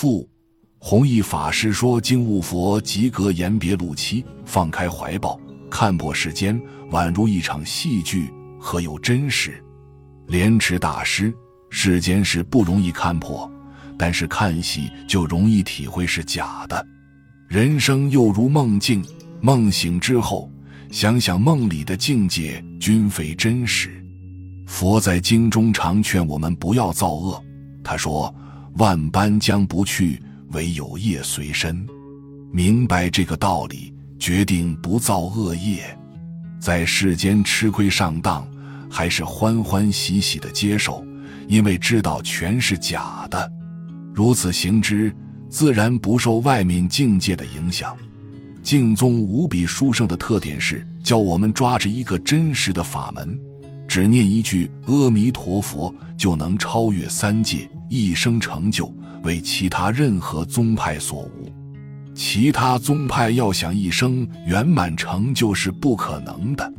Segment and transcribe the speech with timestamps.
[0.00, 0.26] 父
[0.78, 5.38] 弘一法师说：“经悟佛及格言别路期，放开怀抱，
[5.70, 6.58] 看破世间，
[6.90, 9.62] 宛如一场戏剧，何有真实？”
[10.26, 11.30] 莲池大师
[11.68, 13.46] ：“世间是不容易看破，
[13.98, 16.82] 但是看戏就容易体会是假的。
[17.46, 19.04] 人生又如梦境，
[19.42, 20.50] 梦醒之后，
[20.90, 24.02] 想想梦里的境界均非真实。
[24.66, 27.44] 佛在经中常劝我们不要造恶，
[27.84, 28.34] 他说
[28.74, 30.20] ：‘万般将不去。’”
[30.52, 31.86] 唯有业随身，
[32.50, 35.96] 明白这个道理，决定不造恶业，
[36.58, 38.44] 在世间吃亏上当，
[38.90, 41.06] 还是欢欢喜喜的接受，
[41.46, 43.48] 因为知道全是假的。
[44.12, 45.14] 如此行之，
[45.48, 47.96] 自然不受外面境界的影响。
[48.60, 53.38] 净宗无比殊胜的特点是，教我们抓着一个真实的法门，
[53.86, 58.90] 只念一句阿弥陀佛，就能超越三界，一生成就。
[59.22, 61.52] 为其他任何宗派所无，
[62.14, 66.72] 其他宗派要想一生圆满成就是不可能的。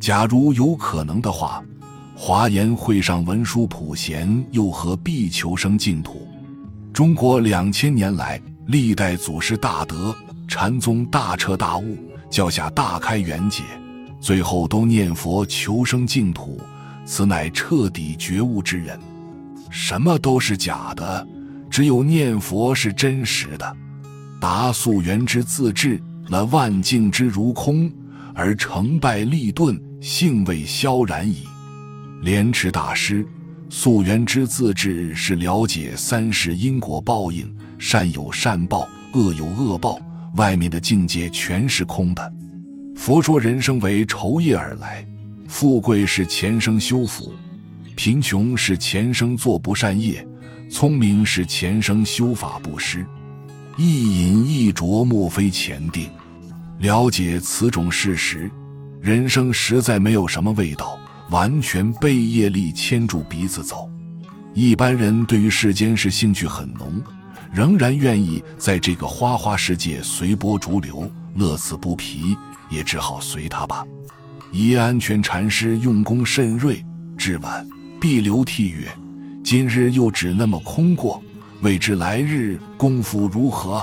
[0.00, 1.62] 假如有可能的话，
[2.16, 6.26] 华严会上文殊普贤又何必求生净土？
[6.90, 10.16] 中国两千年来历代祖师大德，
[10.48, 11.98] 禅宗大彻大悟，
[12.30, 13.62] 教下大开圆解，
[14.20, 16.58] 最后都念佛求生净土，
[17.04, 18.98] 此乃彻底觉悟之人。
[19.74, 21.26] 什么都是假的。
[21.68, 23.76] 只有念佛是真实的，
[24.40, 27.90] 达素缘之自治了万境之如空，
[28.32, 31.42] 而成败立顿，性味萧然矣。
[32.22, 33.26] 莲池大师，
[33.68, 39.98] 素缘之自治是了解三世因果报应，善有善报，恶有恶报，
[40.36, 42.32] 外面的境界全是空的。
[42.94, 45.04] 佛说人生为酬业而来，
[45.48, 47.32] 富贵是前生修福，
[47.96, 50.26] 贫穷是前生做不善业。
[50.70, 53.06] 聪明是前生修法布施，
[53.76, 56.10] 一饮一啄莫非前定。
[56.78, 58.50] 了解此种事实，
[59.00, 60.98] 人生实在没有什么味道，
[61.30, 63.88] 完全被业力牵住鼻子走。
[64.52, 67.00] 一般人对于世间事兴趣很浓，
[67.52, 72.36] 仍然愿意在这个花花世界随波逐流，乐此不疲，
[72.68, 73.84] 也只好随他吧。
[74.50, 76.84] 一安全禅师用功甚锐，
[77.16, 77.64] 至晚
[78.04, 78.86] 必流涕曰。
[79.42, 81.22] 今日又只那么空过，
[81.62, 83.82] 未知来日功夫如何？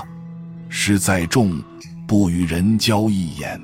[0.68, 1.60] 师在众，
[2.06, 3.60] 不与人交一言。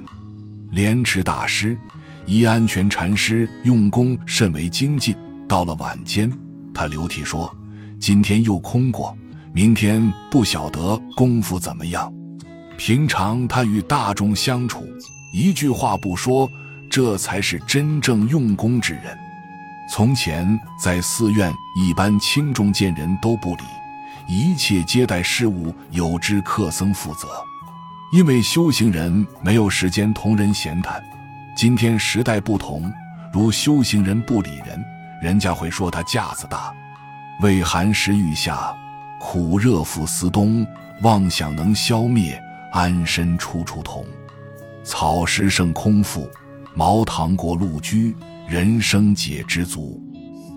[0.72, 1.78] 莲池大师、
[2.26, 5.14] 一安全禅师用功甚为精进。
[5.46, 6.28] 到了晚间，
[6.75, 7.56] 他流涕说
[8.00, 9.16] ：“今天又空过，
[9.52, 12.12] 明天不晓得功夫怎么样。”
[12.76, 14.84] 平常他与大众相处，
[15.32, 16.50] 一句话不说，
[16.90, 19.16] 这才是真正用功之人。
[19.91, 20.47] 从前
[20.78, 23.62] 在寺院，一般轻重见人都不理，
[24.28, 27.26] 一切接待事务有知客僧负责。
[28.12, 31.03] 因为修行人没有时间同人闲谈。
[31.56, 32.93] 今天时代不同，
[33.32, 34.84] 如修行人不理人，
[35.22, 36.72] 人家会说他架子大。
[37.41, 38.76] 畏寒食欲下，
[39.19, 40.66] 苦热复思冬。
[41.03, 42.38] 妄想能消灭，
[42.72, 44.05] 安身处处同。
[44.84, 46.28] 草食胜空腹，
[46.75, 48.15] 茅堂过路居。
[48.48, 50.03] 人生解知足，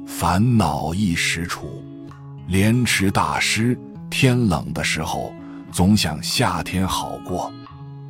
[0.07, 1.83] 烦恼一时除。
[2.47, 3.77] 莲池大师，
[4.09, 5.33] 天冷的时候
[5.73, 7.51] 总想夏天好过，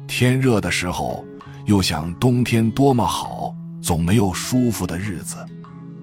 [0.05, 1.25] 天热的时候
[1.65, 5.35] 又想冬天多么好，总没有舒服的日子。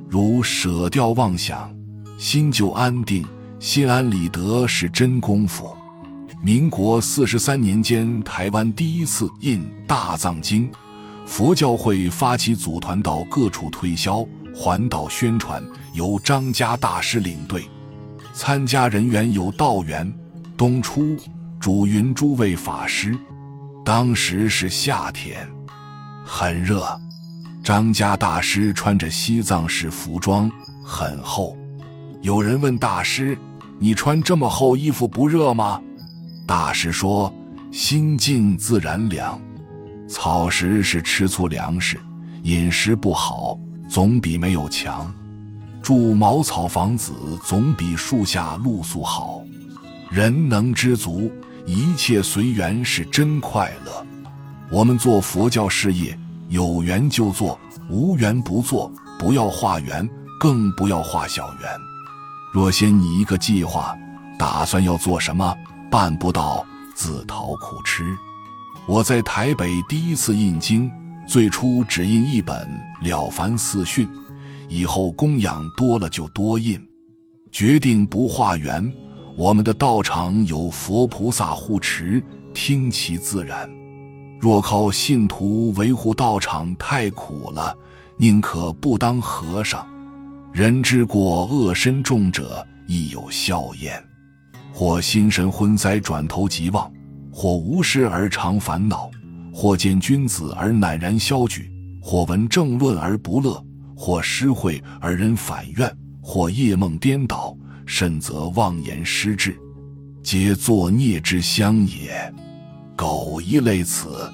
[0.08, 1.72] 如舍掉妄想，
[2.18, 3.24] 心就安定，
[3.60, 5.72] 心安理得是真功夫。
[6.42, 10.68] 民国四十三年间，台湾第一次印《大藏经》。
[11.28, 15.62] 佛教会发起组团到各处推销、环岛宣传，
[15.92, 17.62] 由张家大师领队。
[18.32, 20.10] 参加人员有道元、
[20.56, 21.14] 东初、
[21.60, 23.16] 主云诸位法师。
[23.84, 25.46] 当时是夏天，
[26.24, 26.82] 很热。
[27.62, 30.50] 张家大师穿着西藏式服装，
[30.82, 31.56] 很厚。
[32.22, 33.36] 有人问大师
[33.78, 35.80] ：“你穿这么厚衣服不热吗？”
[36.46, 37.32] 大师说
[37.70, 39.38] ：“心静自然凉。”
[40.08, 42.00] 草食是吃粗粮食，
[42.42, 43.58] 饮食不好
[43.90, 45.12] 总比没有强。
[45.82, 47.12] 住茅草房子
[47.44, 49.42] 总比树下露宿好。
[50.10, 51.30] 人能知足，
[51.66, 54.06] 一切随缘是真快乐。
[54.70, 56.18] 我们做佛教事业，
[56.48, 57.58] 有缘就做，
[57.90, 58.90] 无缘不做。
[59.18, 60.08] 不要化缘，
[60.40, 61.70] 更不要化小缘。
[62.52, 63.94] 若先拟一个计划，
[64.38, 65.54] 打算要做什么，
[65.90, 66.64] 办不到
[66.94, 68.16] 自讨苦吃。
[68.88, 70.90] 我在台北第一次印经，
[71.26, 72.66] 最初只印一本
[73.06, 74.08] 《了凡四训》，
[74.66, 76.80] 以后供养多了就多印。
[77.52, 78.90] 决定不化缘，
[79.36, 82.22] 我们的道场有佛菩萨护持，
[82.54, 83.68] 听其自然。
[84.40, 87.76] 若靠信徒维护道场太苦了，
[88.16, 89.86] 宁可不当和尚。
[90.50, 94.02] 人之过恶深重者，亦有笑焉。
[94.72, 96.90] 或心神昏塞，转头即忘；
[97.40, 99.08] 或无事而常烦恼；
[99.54, 101.70] 或见君子而赧然消沮；
[102.02, 103.64] 或闻政论而不乐；
[103.94, 105.88] 或失会而人反怨；
[106.20, 107.56] 或夜梦颠倒，
[107.86, 109.56] 甚则妄言失志，
[110.20, 112.34] 皆作孽之相也。
[112.96, 114.28] 苟一类此，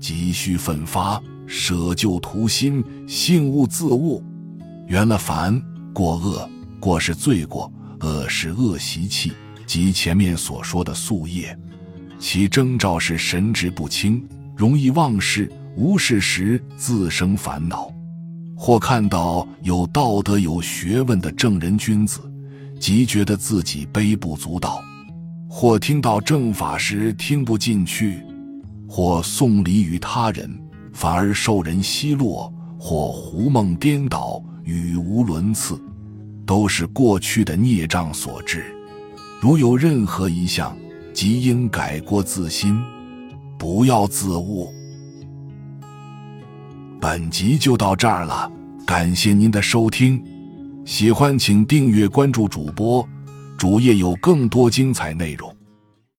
[0.00, 4.20] 急需奋发，舍旧图新，信勿自误。
[4.88, 5.62] 圆了凡
[5.94, 6.50] 过恶，
[6.80, 9.30] 过是罪过，恶是恶习气，
[9.64, 11.56] 即前面所说的宿业。
[12.22, 14.24] 其征兆是神志不清，
[14.56, 17.92] 容易忘事，无事时自生烦恼。
[18.56, 22.20] 或看到有道德、有学问的正人君子，
[22.78, 24.80] 即觉得自己卑不足道。
[25.48, 28.20] 或听到正法时听不进去，
[28.88, 30.48] 或送礼于他人，
[30.92, 32.48] 反而受人奚落；
[32.78, 35.76] 或胡梦颠倒，语无伦次，
[36.46, 38.64] 都是过去的孽障所致。
[39.40, 40.74] 如有任何一项，
[41.12, 42.80] 即应改过自新，
[43.58, 44.72] 不要自误。
[47.00, 48.50] 本集就到这儿了，
[48.86, 50.22] 感谢您的收听，
[50.84, 53.06] 喜欢请订阅关注主播。
[53.58, 55.51] 主页有更多精彩内容。